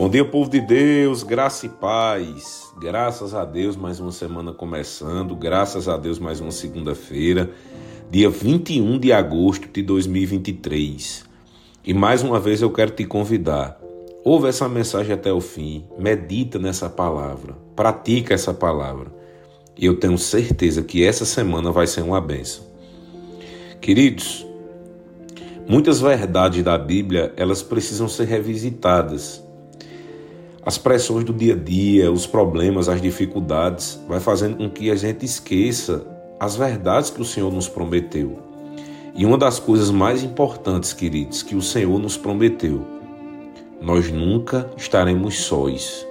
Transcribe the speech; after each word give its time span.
Bom 0.00 0.08
dia, 0.08 0.24
povo 0.24 0.48
de 0.48 0.62
Deus, 0.62 1.22
graça 1.22 1.66
e 1.66 1.68
paz. 1.68 2.72
Graças 2.80 3.34
a 3.34 3.44
Deus, 3.44 3.76
mais 3.76 4.00
uma 4.00 4.10
semana 4.10 4.50
começando. 4.50 5.36
Graças 5.36 5.88
a 5.88 5.98
Deus, 5.98 6.18
mais 6.18 6.40
uma 6.40 6.50
segunda-feira, 6.50 7.50
dia 8.10 8.30
21 8.30 8.98
de 8.98 9.12
agosto 9.12 9.68
de 9.68 9.82
2023. 9.82 11.26
E 11.84 11.92
mais 11.92 12.22
uma 12.22 12.40
vez 12.40 12.62
eu 12.62 12.70
quero 12.70 12.92
te 12.92 13.04
convidar. 13.04 13.78
Ouve 14.24 14.48
essa 14.48 14.66
mensagem 14.70 15.12
até 15.12 15.30
o 15.30 15.38
fim, 15.38 15.84
medita 15.98 16.58
nessa 16.58 16.88
palavra, 16.88 17.54
pratica 17.76 18.32
essa 18.32 18.54
palavra. 18.54 19.12
E 19.76 19.84
eu 19.84 20.00
tenho 20.00 20.16
certeza 20.16 20.82
que 20.82 21.04
essa 21.04 21.26
semana 21.26 21.70
vai 21.70 21.86
ser 21.86 22.00
uma 22.00 22.22
benção. 22.22 22.64
Queridos, 23.82 24.46
muitas 25.68 26.00
verdades 26.00 26.64
da 26.64 26.78
Bíblia, 26.78 27.34
elas 27.36 27.62
precisam 27.62 28.08
ser 28.08 28.24
revisitadas 28.24 29.49
as 30.70 30.78
pressões 30.78 31.24
do 31.24 31.32
dia 31.32 31.54
a 31.54 31.56
dia, 31.56 32.12
os 32.12 32.28
problemas, 32.28 32.88
as 32.88 33.02
dificuldades, 33.02 34.00
vai 34.06 34.20
fazendo 34.20 34.56
com 34.56 34.70
que 34.70 34.88
a 34.88 34.94
gente 34.94 35.24
esqueça 35.24 36.06
as 36.38 36.54
verdades 36.54 37.10
que 37.10 37.20
o 37.20 37.24
Senhor 37.24 37.52
nos 37.52 37.68
prometeu. 37.68 38.38
E 39.12 39.26
uma 39.26 39.36
das 39.36 39.58
coisas 39.58 39.90
mais 39.90 40.22
importantes, 40.22 40.92
queridos, 40.92 41.42
que 41.42 41.56
o 41.56 41.60
Senhor 41.60 41.98
nos 41.98 42.16
prometeu, 42.16 42.86
nós 43.80 44.12
nunca 44.12 44.70
estaremos 44.76 45.40
sós. 45.40 46.06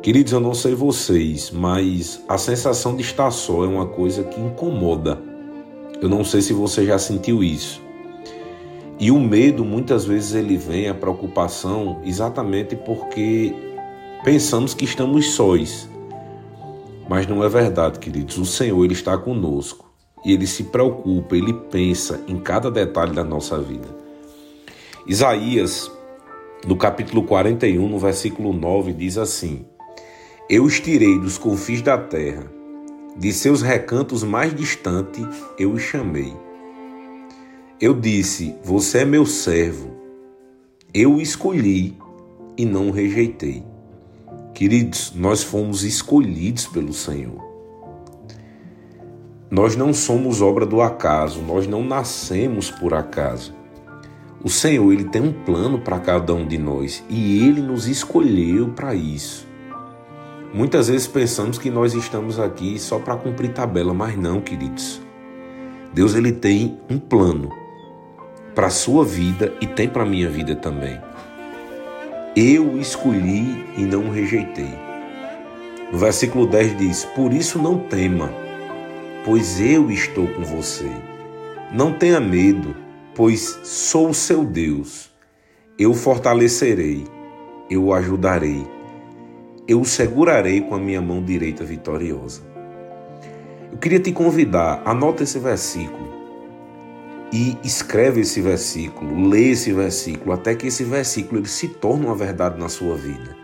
Queridos, 0.00 0.32
eu 0.32 0.38
não 0.38 0.54
sei 0.54 0.76
vocês, 0.76 1.50
mas 1.50 2.22
a 2.28 2.38
sensação 2.38 2.94
de 2.94 3.02
estar 3.02 3.32
só 3.32 3.64
é 3.64 3.66
uma 3.66 3.86
coisa 3.86 4.22
que 4.22 4.40
incomoda. 4.40 5.18
Eu 6.00 6.08
não 6.08 6.22
sei 6.22 6.40
se 6.40 6.52
você 6.52 6.86
já 6.86 6.96
sentiu 6.96 7.42
isso. 7.42 7.82
E 8.98 9.10
o 9.10 9.20
medo, 9.20 9.62
muitas 9.62 10.06
vezes, 10.06 10.34
ele 10.34 10.56
vem, 10.56 10.88
a 10.88 10.94
preocupação, 10.94 12.00
exatamente 12.02 12.74
porque 12.74 13.54
pensamos 14.24 14.72
que 14.72 14.86
estamos 14.86 15.34
sós. 15.34 15.88
Mas 17.06 17.26
não 17.26 17.44
é 17.44 17.48
verdade, 17.48 17.98
queridos. 17.98 18.38
O 18.38 18.46
Senhor, 18.46 18.82
Ele 18.82 18.94
está 18.94 19.16
conosco. 19.18 19.84
E 20.24 20.32
Ele 20.32 20.46
se 20.46 20.64
preocupa, 20.64 21.36
Ele 21.36 21.52
pensa 21.52 22.24
em 22.26 22.38
cada 22.38 22.70
detalhe 22.70 23.12
da 23.12 23.22
nossa 23.22 23.60
vida. 23.60 23.86
Isaías, 25.06 25.92
no 26.66 26.74
capítulo 26.74 27.22
41, 27.24 27.86
no 27.86 27.98
versículo 27.98 28.50
9, 28.52 28.94
diz 28.94 29.18
assim: 29.18 29.66
Eu 30.48 30.64
os 30.64 30.80
tirei 30.80 31.20
dos 31.20 31.36
confins 31.36 31.82
da 31.82 31.98
terra, 31.98 32.50
de 33.14 33.30
seus 33.30 33.60
recantos 33.60 34.24
mais 34.24 34.54
distantes 34.54 35.26
eu 35.58 35.70
os 35.70 35.82
chamei 35.82 36.45
eu 37.80 37.92
disse: 37.92 38.54
Você 38.64 38.98
é 38.98 39.04
meu 39.04 39.26
servo. 39.26 39.90
Eu 40.94 41.16
o 41.16 41.20
escolhi 41.20 41.96
e 42.56 42.64
não 42.64 42.88
o 42.88 42.90
rejeitei. 42.90 43.62
Queridos, 44.54 45.12
nós 45.14 45.42
fomos 45.42 45.84
escolhidos 45.84 46.66
pelo 46.66 46.94
Senhor. 46.94 47.44
Nós 49.50 49.76
não 49.76 49.92
somos 49.92 50.40
obra 50.40 50.64
do 50.64 50.80
acaso, 50.80 51.42
nós 51.42 51.66
não 51.66 51.84
nascemos 51.84 52.70
por 52.70 52.94
acaso. 52.94 53.54
O 54.42 54.48
Senhor, 54.48 54.90
ele 54.92 55.04
tem 55.04 55.20
um 55.20 55.32
plano 55.32 55.78
para 55.78 55.98
cada 55.98 56.32
um 56.32 56.46
de 56.46 56.56
nós 56.56 57.04
e 57.10 57.46
ele 57.46 57.60
nos 57.60 57.86
escolheu 57.86 58.70
para 58.70 58.94
isso. 58.94 59.46
Muitas 60.54 60.88
vezes 60.88 61.06
pensamos 61.06 61.58
que 61.58 61.70
nós 61.70 61.92
estamos 61.92 62.40
aqui 62.40 62.78
só 62.78 62.98
para 62.98 63.16
cumprir 63.16 63.52
tabela, 63.52 63.92
mas 63.92 64.16
não, 64.16 64.40
queridos. 64.40 65.02
Deus 65.92 66.14
ele 66.14 66.32
tem 66.32 66.78
um 66.88 66.98
plano 66.98 67.65
para 68.56 68.68
a 68.68 68.70
sua 68.70 69.04
vida 69.04 69.52
e 69.60 69.66
tem 69.66 69.86
para 69.86 70.02
a 70.02 70.06
minha 70.06 70.30
vida 70.30 70.56
também. 70.56 70.98
Eu 72.34 72.80
escolhi 72.80 73.62
e 73.76 73.82
não 73.82 74.08
rejeitei. 74.08 74.74
No 75.92 75.98
versículo 75.98 76.46
10 76.46 76.78
diz: 76.78 77.04
Por 77.04 77.34
isso 77.34 77.58
não 77.58 77.78
tema, 77.78 78.32
pois 79.26 79.60
eu 79.60 79.90
estou 79.90 80.26
com 80.28 80.42
você. 80.42 80.90
Não 81.70 81.92
tenha 81.92 82.18
medo, 82.18 82.74
pois 83.14 83.60
sou 83.62 84.08
o 84.08 84.14
seu 84.14 84.42
Deus. 84.42 85.14
Eu 85.78 85.92
fortalecerei, 85.92 87.04
eu 87.68 87.84
o 87.84 87.92
ajudarei, 87.92 88.66
eu 89.68 89.82
o 89.82 89.84
segurarei 89.84 90.62
com 90.62 90.74
a 90.74 90.78
minha 90.78 91.02
mão 91.02 91.22
direita 91.22 91.62
vitoriosa. 91.62 92.40
Eu 93.70 93.76
queria 93.76 94.00
te 94.00 94.12
convidar, 94.12 94.80
anota 94.86 95.24
esse 95.24 95.38
versículo 95.38 96.15
e 97.32 97.56
escreve 97.64 98.20
esse 98.20 98.40
versículo, 98.40 99.28
lê 99.28 99.50
esse 99.50 99.72
versículo, 99.72 100.32
até 100.32 100.54
que 100.54 100.68
esse 100.68 100.84
versículo 100.84 101.40
ele 101.40 101.48
se 101.48 101.68
torne 101.68 102.06
uma 102.06 102.14
verdade 102.14 102.58
na 102.58 102.68
sua 102.68 102.96
vida. 102.96 103.36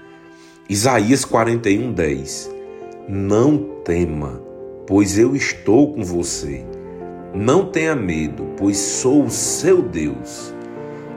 Isaías 0.68 1.24
41, 1.24 1.92
10. 1.92 2.50
Não 3.08 3.58
tema, 3.84 4.40
pois 4.86 5.18
eu 5.18 5.34
estou 5.34 5.92
com 5.92 6.04
você. 6.04 6.64
Não 7.34 7.66
tenha 7.66 7.96
medo, 7.96 8.54
pois 8.56 8.76
sou 8.76 9.24
o 9.24 9.30
seu 9.30 9.82
Deus. 9.82 10.54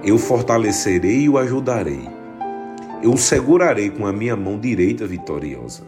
Eu 0.04 0.18
fortalecerei 0.18 1.22
e 1.22 1.30
o 1.30 1.38
ajudarei. 1.38 2.10
Eu 3.04 3.12
o 3.12 3.18
segurarei 3.18 3.90
com 3.90 4.08
a 4.08 4.14
minha 4.14 4.36
mão 4.36 4.60
direita 4.60 5.06
vitoriosa. 5.06 5.84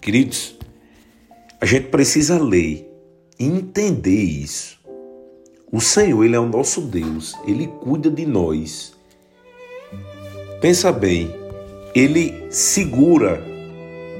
Queridos, 0.00 0.56
a 1.60 1.66
gente 1.66 1.88
precisa 1.88 2.40
ler 2.40 2.88
e 3.38 3.44
entender 3.44 4.22
isso. 4.22 4.83
O 5.74 5.80
Senhor, 5.80 6.22
Ele 6.22 6.36
é 6.36 6.38
o 6.38 6.46
nosso 6.46 6.80
Deus, 6.80 7.36
Ele 7.44 7.66
cuida 7.66 8.08
de 8.08 8.24
nós. 8.24 8.94
Pensa 10.60 10.92
bem, 10.92 11.34
Ele 11.92 12.46
segura 12.48 13.42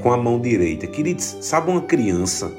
com 0.03 0.12
a 0.12 0.16
mão 0.16 0.41
direita. 0.41 0.88
Queridos, 0.88 1.37
sabe 1.42 1.70
uma 1.70 1.82
criança 1.82 2.50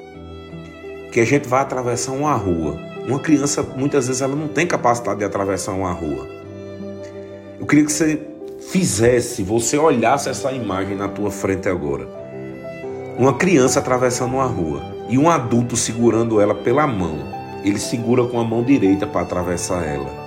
que 1.11 1.19
a 1.19 1.25
gente 1.25 1.45
vai 1.45 1.59
atravessar 1.59 2.13
uma 2.13 2.33
rua? 2.35 2.79
Uma 3.05 3.19
criança, 3.19 3.61
muitas 3.63 4.07
vezes, 4.07 4.21
ela 4.21 4.33
não 4.33 4.47
tem 4.47 4.65
capacidade 4.65 5.19
de 5.19 5.25
atravessar 5.25 5.73
uma 5.73 5.91
rua. 5.91 6.25
Eu 7.59 7.65
queria 7.65 7.83
que 7.83 7.91
você 7.91 8.17
fizesse, 8.69 9.43
você 9.43 9.77
olhasse 9.77 10.29
essa 10.29 10.53
imagem 10.53 10.95
na 10.95 11.09
tua 11.09 11.29
frente 11.29 11.67
agora. 11.67 12.07
Uma 13.19 13.33
criança 13.33 13.79
atravessando 13.79 14.35
uma 14.35 14.45
rua 14.45 14.81
e 15.09 15.17
um 15.17 15.29
adulto 15.29 15.75
segurando 15.75 16.39
ela 16.39 16.55
pela 16.55 16.87
mão 16.87 17.34
ele 17.65 17.79
segura 17.79 18.23
com 18.25 18.39
a 18.39 18.43
mão 18.43 18.63
direita 18.63 19.07
para 19.07 19.21
atravessar 19.21 19.83
ela. 19.83 20.25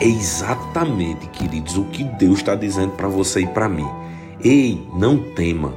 É 0.00 0.06
exatamente, 0.06 1.28
queridos, 1.28 1.78
o 1.78 1.84
que 1.84 2.02
Deus 2.02 2.38
está 2.38 2.56
dizendo 2.56 2.92
para 2.92 3.06
você 3.06 3.42
e 3.42 3.46
para 3.46 3.68
mim. 3.68 3.88
Ei, 4.42 4.84
não 4.92 5.16
tema. 5.18 5.72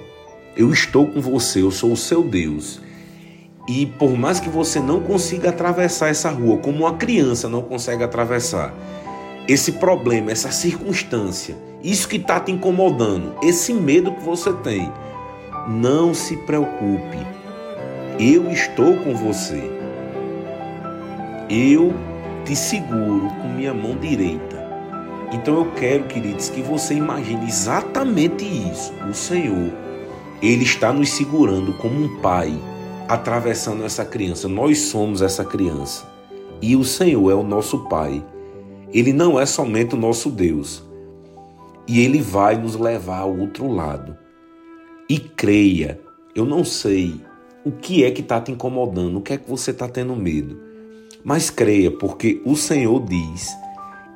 Eu 0.56 0.72
estou 0.72 1.06
com 1.06 1.22
você, 1.22 1.62
eu 1.62 1.70
sou 1.70 1.92
o 1.92 1.98
seu 1.98 2.24
Deus. 2.24 2.82
E 3.68 3.86
por 3.86 4.18
mais 4.18 4.40
que 4.40 4.50
você 4.50 4.80
não 4.80 5.02
consiga 5.02 5.50
atravessar 5.50 6.08
essa 6.08 6.32
rua, 6.32 6.58
como 6.58 6.80
uma 6.80 6.96
criança 6.96 7.48
não 7.48 7.62
consegue 7.62 8.04
atravessar, 8.04 8.74
esse 9.48 9.74
problema, 9.74 10.32
essa 10.32 10.52
circunstância, 10.52 11.56
isso 11.84 12.08
que 12.08 12.16
está 12.16 12.40
te 12.40 12.52
incomodando, 12.52 13.36
esse 13.44 13.72
medo 13.72 14.12
que 14.12 14.24
você 14.24 14.52
tem, 14.52 14.92
não 15.68 16.14
se 16.14 16.36
preocupe. 16.38 17.18
Eu 18.20 18.50
estou 18.52 18.98
com 18.98 19.14
você. 19.14 19.77
Eu 21.50 21.94
te 22.44 22.56
seguro 22.58 23.30
com 23.42 23.48
minha 23.48 23.74
mão 23.74 23.96
direita. 23.96 24.68
Então 25.32 25.60
eu 25.60 25.72
quero, 25.72 26.04
queridos, 26.04 26.50
que 26.50 26.62
você 26.62 26.94
imagine 26.94 27.48
exatamente 27.48 28.44
isso. 28.44 28.94
O 29.10 29.14
Senhor, 29.14 29.72
Ele 30.42 30.64
está 30.64 30.92
nos 30.92 31.10
segurando 31.10 31.72
como 31.78 32.04
um 32.04 32.22
pai, 32.22 32.54
atravessando 33.08 33.86
essa 33.86 34.04
criança. 34.04 34.50
Nós 34.50 34.80
somos 34.80 35.22
essa 35.22 35.46
criança. 35.46 36.06
E 36.62 36.76
o 36.76 36.84
Senhor 36.84 37.32
é 37.32 37.36
o 37.36 37.44
nosso 37.44 37.88
Pai. 37.88 38.22
Ele 38.92 39.14
não 39.14 39.40
é 39.40 39.46
somente 39.46 39.96
o 39.96 39.98
nosso 39.98 40.30
Deus. 40.30 40.84
E 41.88 42.02
Ele 42.04 42.22
vai 42.22 42.58
nos 42.58 42.76
levar 42.76 43.20
ao 43.20 43.38
outro 43.38 43.72
lado. 43.72 44.18
E 45.10 45.18
creia, 45.18 46.02
eu 46.36 46.46
não 46.46 46.66
sei 46.66 47.22
o 47.64 47.72
que 47.72 48.04
é 48.04 48.12
que 48.12 48.20
está 48.20 48.42
te 48.42 48.52
incomodando, 48.52 49.18
o 49.18 49.22
que 49.22 49.34
é 49.34 49.38
que 49.38 49.50
você 49.50 49.72
está 49.72 49.88
tendo 49.88 50.14
medo. 50.14 50.67
Mas 51.28 51.50
creia, 51.50 51.92
porque 51.92 52.42
o 52.46 52.56
Senhor 52.56 53.04
diz: 53.04 53.54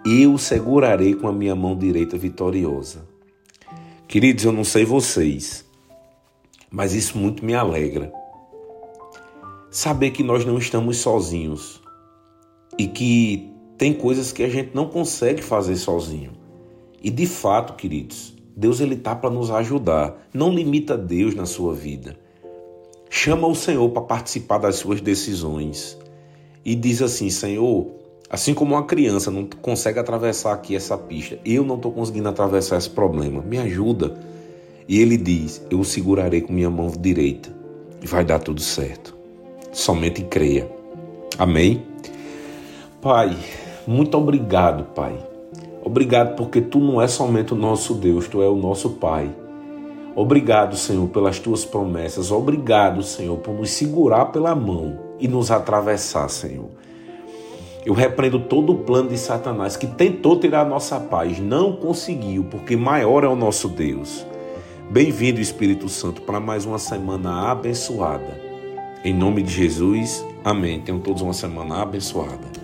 Eu 0.05 0.37
segurarei 0.37 1.13
com 1.13 1.27
a 1.27 1.33
minha 1.33 1.53
mão 1.53 1.77
direita 1.77 2.17
vitoriosa. 2.17 3.05
Queridos, 4.07 4.45
eu 4.45 4.53
não 4.53 4.63
sei 4.63 4.85
vocês, 4.85 5.65
mas 6.71 6.93
isso 6.93 7.17
muito 7.17 7.43
me 7.43 7.53
alegra. 7.53 8.13
Saber 9.69 10.11
que 10.11 10.23
nós 10.23 10.45
não 10.45 10.57
estamos 10.57 10.99
sozinhos 10.99 11.81
e 12.79 12.87
que 12.87 13.51
tem 13.77 13.93
coisas 13.93 14.31
que 14.31 14.43
a 14.43 14.49
gente 14.49 14.73
não 14.73 14.87
consegue 14.87 15.41
fazer 15.41 15.75
sozinho. 15.75 16.31
E 17.03 17.09
de 17.09 17.25
fato, 17.25 17.73
queridos, 17.73 18.33
Deus 18.55 18.79
ele 18.79 18.95
tá 18.95 19.13
para 19.13 19.29
nos 19.29 19.51
ajudar. 19.51 20.29
Não 20.33 20.49
limita 20.49 20.97
Deus 20.97 21.35
na 21.35 21.45
sua 21.45 21.73
vida. 21.73 22.17
Chama 23.09 23.49
o 23.49 23.55
Senhor 23.55 23.89
para 23.89 24.03
participar 24.03 24.59
das 24.59 24.77
suas 24.77 25.01
decisões 25.01 25.99
e 26.63 26.75
diz 26.75 27.01
assim: 27.01 27.29
Senhor, 27.29 28.01
Assim 28.31 28.53
como 28.53 28.75
uma 28.75 28.85
criança 28.85 29.29
não 29.29 29.45
consegue 29.61 29.99
atravessar 29.99 30.53
aqui 30.53 30.73
essa 30.73 30.97
pista, 30.97 31.37
eu 31.43 31.65
não 31.65 31.75
estou 31.75 31.91
conseguindo 31.91 32.29
atravessar 32.29 32.77
esse 32.77 32.89
problema. 32.89 33.41
Me 33.41 33.57
ajuda. 33.57 34.17
E 34.87 35.01
ele 35.01 35.17
diz: 35.17 35.61
Eu 35.69 35.81
o 35.81 35.83
segurarei 35.83 36.39
com 36.39 36.53
minha 36.53 36.69
mão 36.69 36.89
direita 36.97 37.49
e 38.01 38.07
vai 38.07 38.23
dar 38.23 38.39
tudo 38.39 38.61
certo. 38.61 39.13
Somente 39.73 40.23
creia. 40.23 40.71
Amém? 41.37 41.83
Pai, 43.01 43.37
muito 43.85 44.17
obrigado, 44.17 44.85
Pai. 44.95 45.13
Obrigado 45.83 46.37
porque 46.37 46.61
tu 46.61 46.79
não 46.79 47.01
é 47.01 47.09
somente 47.09 47.51
o 47.53 47.57
nosso 47.57 47.95
Deus, 47.95 48.29
tu 48.29 48.41
é 48.41 48.47
o 48.47 48.55
nosso 48.55 48.91
Pai. 48.91 49.29
Obrigado, 50.15 50.77
Senhor, 50.77 51.05
pelas 51.09 51.37
tuas 51.37 51.65
promessas. 51.65 52.31
Obrigado, 52.31 53.03
Senhor, 53.03 53.37
por 53.39 53.53
nos 53.55 53.71
segurar 53.71 54.27
pela 54.27 54.55
mão 54.55 55.10
e 55.21 55.27
nos 55.27 55.51
atravessar, 55.51 56.27
Senhor. 56.29 56.69
Eu 57.85 57.93
repreendo 57.93 58.39
todo 58.39 58.73
o 58.73 58.79
plano 58.79 59.09
de 59.09 59.17
Satanás 59.17 59.77
que 59.77 59.87
tentou 59.87 60.39
tirar 60.39 60.61
a 60.61 60.69
nossa 60.69 60.99
paz, 60.99 61.39
não 61.39 61.75
conseguiu, 61.75 62.43
porque 62.43 62.75
maior 62.75 63.23
é 63.23 63.27
o 63.27 63.35
nosso 63.35 63.69
Deus. 63.69 64.25
Bem-vindo, 64.89 65.39
Espírito 65.39 65.87
Santo, 65.87 66.21
para 66.21 66.39
mais 66.39 66.65
uma 66.65 66.77
semana 66.77 67.49
abençoada. 67.49 68.39
Em 69.03 69.13
nome 69.13 69.41
de 69.41 69.51
Jesus, 69.51 70.25
amém. 70.43 70.81
Tenham 70.81 70.99
todos 70.99 71.21
uma 71.21 71.33
semana 71.33 71.81
abençoada. 71.81 72.60